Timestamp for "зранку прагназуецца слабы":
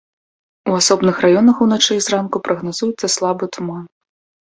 2.09-3.55